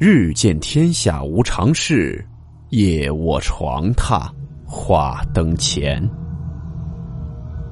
[0.00, 2.24] 日见天下无常事，
[2.68, 4.30] 夜卧床榻
[4.64, 6.00] 话灯前。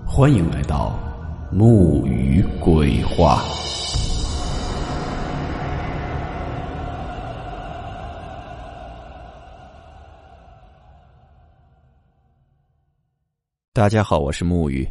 [0.05, 0.99] 欢迎来到
[1.53, 3.45] 木鱼鬼话。
[13.73, 14.85] 大家好，我是木鱼。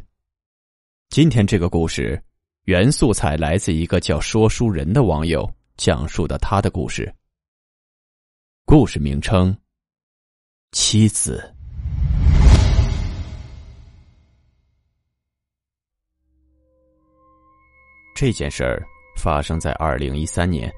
[1.10, 2.18] 今天这个故事
[2.64, 7.14] 原素材来自一个叫说书人的网友讲述的他的故事。
[8.68, 9.56] 故事名称：
[10.72, 11.54] 妻子。
[18.16, 18.84] 这件事儿
[19.16, 20.74] 发生在二零一三年。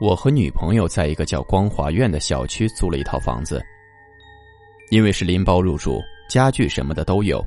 [0.00, 3.62] 我和女朋友在一个叫光华苑的小区租了一套房子，
[4.88, 6.00] 因为是拎包入住，
[6.30, 7.46] 家具什么的都有，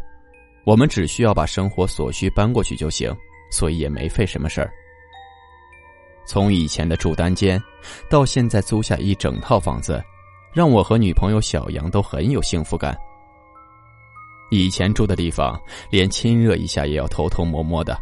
[0.68, 3.12] 我们只需要把生活所需搬过去就行，
[3.50, 4.72] 所以也没费什么事儿。
[6.26, 7.62] 从以前的住单间，
[8.10, 10.04] 到现在租下一整套房子，
[10.54, 12.98] 让我和女朋友小杨都很有幸福感。
[14.52, 17.98] 以前住的地方，连亲热一下也要偷偷摸摸的。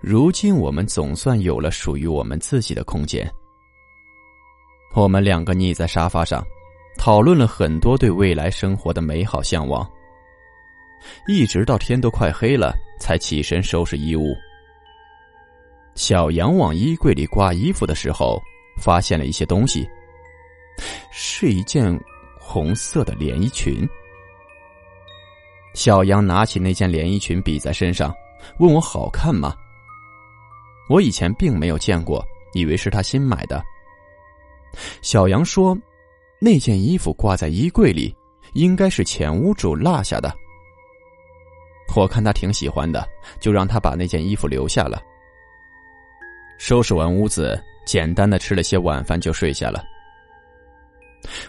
[0.00, 3.30] 如今我们总算有了属于我们自己的空间。
[4.94, 6.46] 我们两个腻在沙发上，
[6.96, 9.88] 讨论了很多对未来生活的美好向往。
[11.26, 14.34] 一直到天都快黑了，才起身收拾衣物。
[15.94, 18.42] 小杨往衣柜里挂衣服的时候，
[18.76, 19.88] 发现了一些东西，
[21.12, 21.98] 是一件
[22.38, 23.88] 红色的连衣裙。
[25.72, 28.14] 小杨拿起那件连衣裙比在身上，
[28.58, 29.54] 问我好看吗？
[30.88, 33.64] 我以前并没有见过，以为是他新买的。
[35.00, 35.76] 小杨说，
[36.40, 38.14] 那件衣服挂在衣柜里，
[38.52, 40.36] 应该是前屋主落下的。
[41.94, 45.00] 我看他挺喜欢的，就让他把那件衣服留下了。
[46.58, 49.84] 收拾完屋子，简单的吃了些晚饭就睡下了。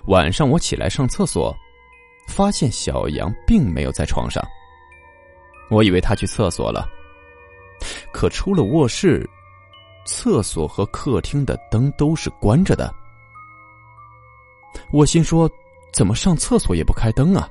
[0.07, 1.55] 晚上我起来上厕所，
[2.27, 4.43] 发现小杨并没有在床上。
[5.69, 6.87] 我以为他去厕所了，
[8.13, 9.27] 可出了卧室，
[10.05, 12.93] 厕所和客厅的灯都是关着的。
[14.91, 15.49] 我心说，
[15.93, 17.49] 怎么上厕所也不开灯啊？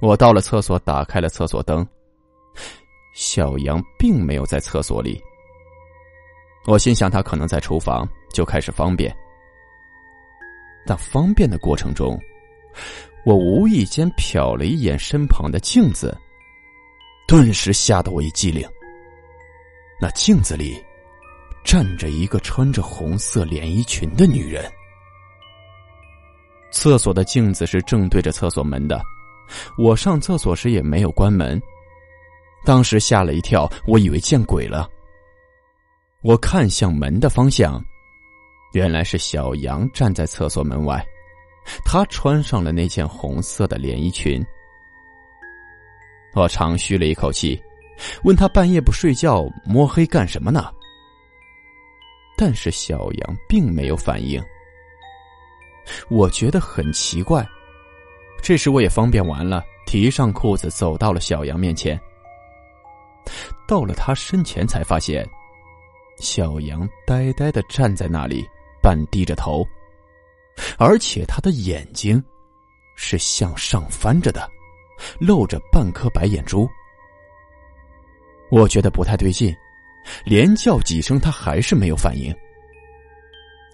[0.00, 1.86] 我到了厕所，打开了厕所灯，
[3.14, 5.22] 小杨并没有在厕所里。
[6.66, 9.14] 我心想他可能在厨房，就开始方便。
[10.86, 12.18] 但方便的过程中，
[13.24, 16.16] 我无意间瞟了一眼身旁的镜子，
[17.26, 18.68] 顿时吓得我一激灵。
[20.00, 20.82] 那镜子里
[21.64, 24.64] 站着一个穿着红色连衣裙的女人。
[26.72, 29.00] 厕所的镜子是正对着厕所门的，
[29.76, 31.60] 我上厕所时也没有关门，
[32.64, 34.88] 当时吓了一跳，我以为见鬼了。
[36.22, 37.84] 我看向门的方向，
[38.74, 41.04] 原来是小杨站在厕所门外，
[41.84, 44.40] 他穿上了那件红色的连衣裙。
[46.34, 47.60] 我长吁了一口气，
[48.22, 50.72] 问他半夜不睡觉摸黑干什么呢？
[52.38, 54.40] 但是小杨并没有反应。
[56.08, 57.44] 我觉得很奇怪，
[58.40, 62.00] 这时我也方便完了，提上裤子走到了小杨面前，
[63.66, 65.28] 到了他身前才发现。
[66.22, 68.48] 小杨呆呆的站在那里，
[68.80, 69.66] 半低着头，
[70.78, 72.22] 而且他的眼睛
[72.94, 74.48] 是向上翻着的，
[75.18, 76.70] 露着半颗白眼珠。
[78.50, 79.52] 我觉得不太对劲，
[80.24, 82.32] 连叫几声，他还是没有反应。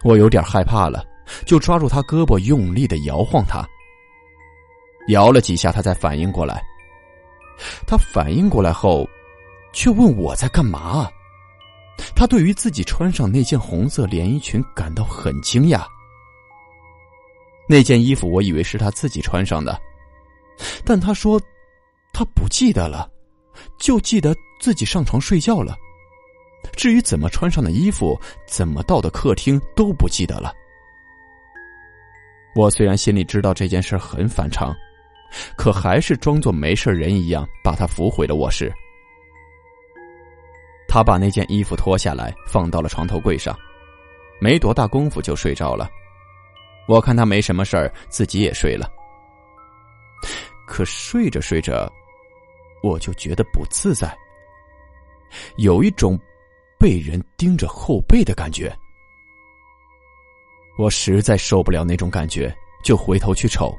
[0.02, 1.04] 我有点害怕了，
[1.44, 3.62] 就抓住他胳膊，用力的摇晃他。
[5.08, 6.62] 摇了几下，他才反应过来。
[7.86, 9.06] 他反应过来后，
[9.74, 11.10] 却问我在干嘛。
[12.14, 15.84] 他对于自己穿上那件红色连衣裙感到很惊讶。
[17.68, 19.78] 那件衣服我以为是他自己穿上的，
[20.84, 21.40] 但他说
[22.12, 23.10] 他不记得了，
[23.78, 25.76] 就记得自己上床睡觉了。
[26.72, 30.52] 至于怎么穿上的衣服，怎么到的客厅都不记得了。
[32.56, 34.74] 我虽然心里知道这件事很反常，
[35.56, 38.72] 可还是装作没事人一样把他扶回了卧室。
[40.98, 43.56] 他把那件衣服脱下来，放到了床头柜上，
[44.40, 45.88] 没多大功夫就睡着了。
[46.88, 48.90] 我看他没什么事儿，自己也睡了。
[50.66, 51.88] 可睡着睡着，
[52.82, 54.12] 我就觉得不自在，
[55.56, 56.18] 有一种
[56.80, 58.76] 被人盯着后背的感觉。
[60.80, 62.52] 我实在受不了那种感觉，
[62.82, 63.72] 就回头去瞅。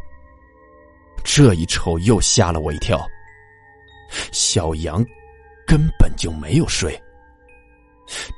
[1.21, 3.05] 这一瞅又吓了我一跳，
[4.31, 5.05] 小杨。
[5.67, 6.99] 根本就没有睡，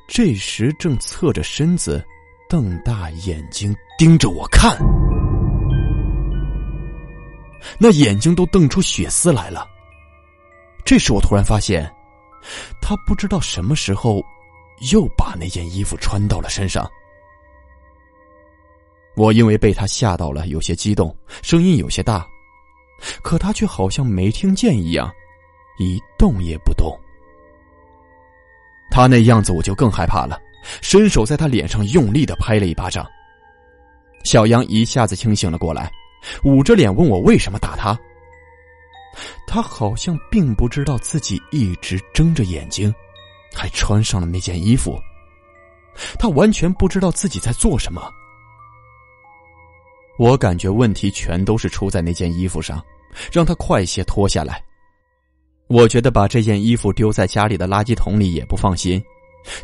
[0.08, 2.06] 这时正侧着身子，
[2.50, 4.78] 瞪大眼睛盯着我看，
[7.80, 9.68] 那眼睛都瞪出血丝来了。
[10.84, 11.90] 这时我突然发现，
[12.82, 14.22] 他不知道什么时候
[14.92, 16.90] 又把那件衣服穿到了身上。
[19.16, 22.26] 我因为被他吓到了，有些激动，声音有些大，
[23.22, 25.12] 可他却好像没听见一样，
[25.80, 26.98] 一动也不动。
[28.92, 30.40] 他那样子我就更害怕了，
[30.82, 33.10] 伸手在他脸上用力的拍了一巴掌。
[34.24, 35.92] 小杨一下子清醒了过来，
[36.44, 37.98] 捂着脸问我为什么打他。
[39.48, 42.94] 他好像并不知道自己一直睁着眼睛，
[43.54, 45.00] 还穿上了那件衣服。
[46.20, 48.02] 他完全不知道自己在做什么。
[50.18, 52.82] 我感觉问题全都是出在那件衣服上，
[53.32, 54.64] 让他快些脱下来。
[55.72, 59.02] 我觉得把这件衣服丢在家里的垃圾桶里也不放心，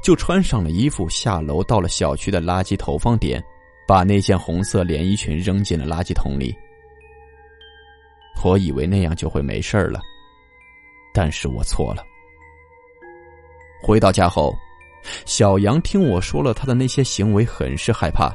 [0.02, 3.44] 就穿上了衣服下楼，到了小区的垃圾投放点，
[3.86, 6.56] 把那件红色连衣裙扔进了垃圾桶里。
[8.42, 10.00] 我以为那样就会没事了，
[11.14, 12.06] 但是我错了。
[13.84, 14.56] 回到家后，
[15.26, 18.34] 小杨听我说了他的那些行为，很是害怕。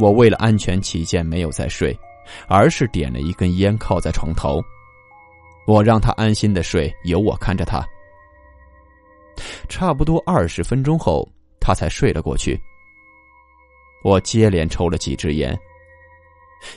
[0.00, 1.96] 我为了安全起见，没有再睡，
[2.48, 4.60] 而是点了一根烟，靠在床头。
[5.66, 7.84] 我让他安心的睡，由我看着他。
[9.68, 11.28] 差不多二十分钟后，
[11.60, 12.58] 他才睡了过去。
[14.04, 15.58] 我接连抽了几支烟，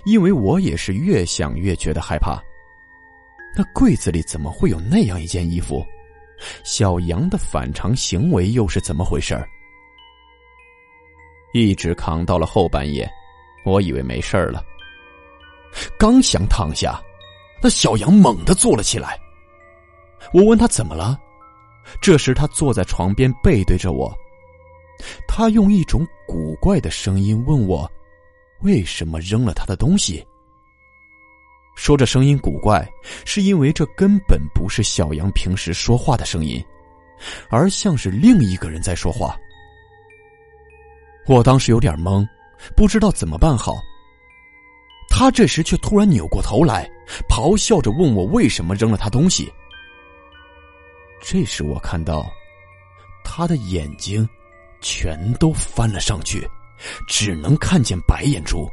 [0.05, 2.41] 因为我也是越想越觉得害怕。
[3.55, 5.85] 那柜子里怎么会有那样一件衣服？
[6.63, 9.37] 小杨的反常行为又是怎么回事？
[11.53, 13.09] 一直扛到了后半夜，
[13.65, 14.63] 我以为没事了，
[15.97, 16.99] 刚想躺下。
[17.61, 19.19] 那小杨猛地坐了起来，
[20.33, 21.19] 我问他怎么了，
[22.01, 24.15] 这时他坐在床边背对着我，
[25.27, 27.89] 他用一种古怪的声音问我，
[28.61, 30.25] 为什么扔了他的东西。
[31.75, 32.85] 说这声音古怪，
[33.25, 36.63] 是因为这根本不是小杨平时说话的声音，
[37.49, 39.37] 而像是另一个人在说话。
[41.25, 42.27] 我当时有点懵，
[42.75, 43.75] 不知道怎么办好。
[45.09, 46.89] 他这时却突然扭过头来，
[47.27, 49.51] 咆哮着问我为什么扔了他东西。
[51.21, 52.25] 这时我看到，
[53.23, 54.27] 他的眼睛
[54.79, 56.49] 全都翻了上去，
[57.07, 58.69] 只能看见白眼珠。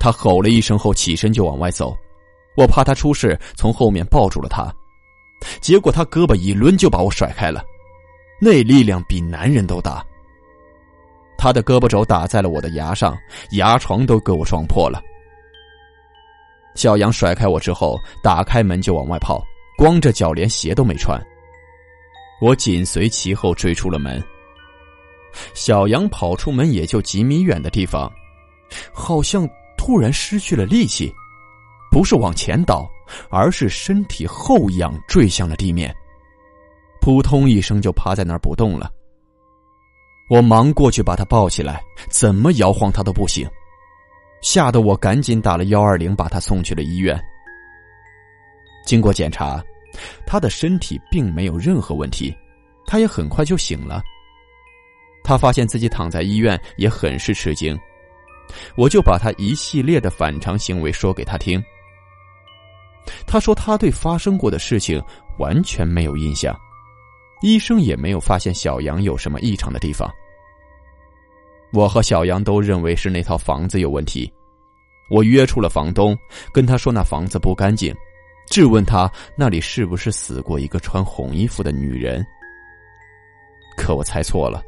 [0.00, 1.96] 他吼了一声后起身就往外走，
[2.56, 4.74] 我怕他出事，从后面抱住了他，
[5.60, 7.64] 结果他胳膊一抡就把我甩开了，
[8.40, 10.04] 那力量比男人都大。
[11.36, 13.16] 他的胳膊肘打在了我的牙上，
[13.52, 15.02] 牙床都给我撞破了。
[16.74, 19.44] 小杨甩开我之后，打开门就往外跑，
[19.76, 21.20] 光着脚连鞋都没穿。
[22.40, 24.22] 我紧随其后追出了门。
[25.54, 28.10] 小杨跑出门也就几米远的地方，
[28.92, 31.12] 好像突然失去了力气，
[31.90, 32.88] 不是往前倒，
[33.30, 35.94] 而是身体后仰坠向了地面，
[37.00, 38.90] 扑通一声就趴在那儿不动了。
[40.28, 43.48] 我忙过去把他抱起来，怎么摇晃他都不醒，
[44.40, 47.18] 吓得我赶紧打了幺二零，把他送去了医院。
[48.86, 49.62] 经过检查，
[50.26, 52.34] 他的身体并没有任何问题，
[52.86, 54.02] 他也很快就醒了。
[55.22, 57.78] 他发现自己躺在医院也很是吃惊，
[58.76, 61.62] 我就把他一系列的反常行为说给他听。
[63.26, 65.02] 他说他对发生过的事情
[65.38, 66.58] 完全没有印象，
[67.42, 70.10] 医生也没有发现小杨有什么异常的地方。
[71.72, 74.32] 我和小杨都认为是那套房子有问题，
[75.10, 76.16] 我约出了房东，
[76.52, 77.94] 跟他说那房子不干净，
[78.50, 82.24] 质问他那里是不是死过一个穿红衣服的女人。
[83.76, 84.62] 可我猜错了，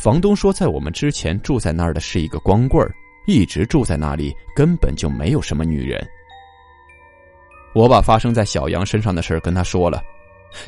[0.00, 2.90] 房东说在我们之前住在那儿的是一个光棍儿，
[3.26, 6.04] 一直住在那里，根本就没有什么女人。
[7.74, 10.02] 我把发生在小杨身上的事跟他说了，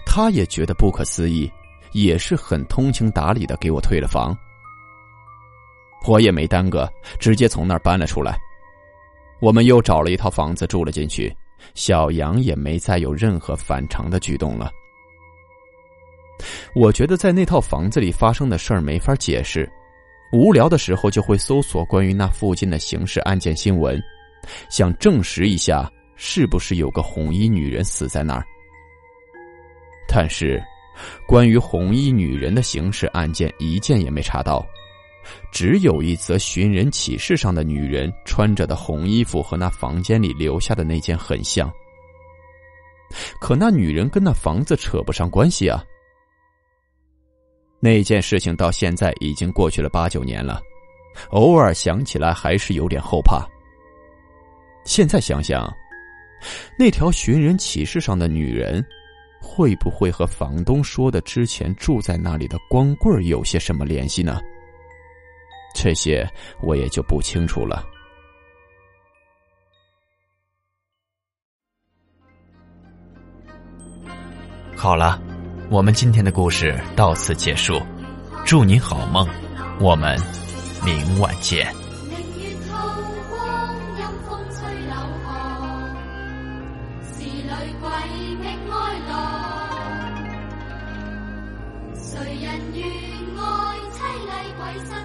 [0.05, 1.51] 他也觉得不可思议，
[1.93, 4.37] 也是很通情达理的给我退了房。
[6.07, 8.37] 我也没耽搁，直接从那儿搬了出来。
[9.41, 11.33] 我们又找了一套房子住了进去，
[11.75, 14.71] 小杨也没再有任何反常的举动了。
[16.75, 19.71] 我觉得在那套房子里发生的事儿没法解释，
[20.33, 24.01] 无聊的时候就会搜索关于那附近的刑事案件新闻，
[24.69, 28.45] 想证实一下是不是有个红衣女人死在那儿。
[30.15, 30.63] 但是，
[31.27, 34.63] 关于红衣女人的刑事案件一件也没查到。
[35.51, 41.73] 只有一则寻人启事上的女人穿着的红衣服和那房间里留下的那件很像，
[43.41, 45.83] 可那女人跟那房子扯不上关系啊。
[47.81, 50.61] 那件事情到现在已经过去了八九年了，
[51.31, 53.47] 偶尔想起来还是有点后怕。
[54.85, 55.73] 现在想想，
[56.79, 58.85] 那条寻人启事上的女人，
[59.43, 64.41] 会不会和房东说的之前住在那里的光棍有些什么联系呢？
[65.75, 66.27] 这些
[66.63, 67.85] 我也就不清楚了。
[74.77, 75.21] 好了，
[75.71, 77.81] 我们今天的故事到此结束，
[78.45, 79.29] 祝你好梦，
[79.81, 80.19] 我们
[80.85, 81.82] 明晚见。
[94.75, 95.02] Ay,